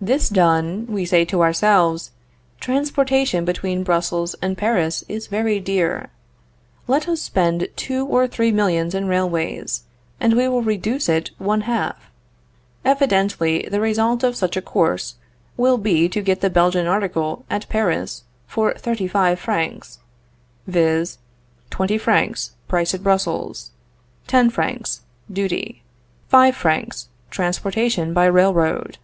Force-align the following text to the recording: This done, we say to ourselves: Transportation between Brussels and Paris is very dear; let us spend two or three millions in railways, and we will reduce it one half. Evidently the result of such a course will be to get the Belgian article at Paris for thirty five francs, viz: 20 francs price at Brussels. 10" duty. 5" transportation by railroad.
This 0.00 0.30
done, 0.30 0.86
we 0.86 1.04
say 1.04 1.26
to 1.26 1.42
ourselves: 1.42 2.12
Transportation 2.58 3.44
between 3.44 3.82
Brussels 3.84 4.32
and 4.40 4.56
Paris 4.56 5.04
is 5.10 5.26
very 5.26 5.60
dear; 5.60 6.08
let 6.86 7.06
us 7.06 7.20
spend 7.20 7.68
two 7.76 8.06
or 8.06 8.26
three 8.26 8.50
millions 8.50 8.94
in 8.94 9.08
railways, 9.08 9.82
and 10.20 10.32
we 10.32 10.48
will 10.48 10.62
reduce 10.62 11.06
it 11.06 11.32
one 11.36 11.60
half. 11.68 11.96
Evidently 12.82 13.68
the 13.70 13.78
result 13.78 14.22
of 14.24 14.36
such 14.36 14.56
a 14.56 14.62
course 14.62 15.16
will 15.58 15.76
be 15.76 16.08
to 16.08 16.22
get 16.22 16.40
the 16.40 16.48
Belgian 16.48 16.86
article 16.86 17.44
at 17.50 17.68
Paris 17.68 18.24
for 18.46 18.72
thirty 18.72 19.06
five 19.06 19.38
francs, 19.38 19.98
viz: 20.66 21.18
20 21.68 21.98
francs 21.98 22.52
price 22.68 22.94
at 22.94 23.02
Brussels. 23.02 23.72
10" 24.28 24.50
duty. 25.30 25.82
5" 26.28 26.64
transportation 27.30 28.14
by 28.14 28.24
railroad. 28.24 28.96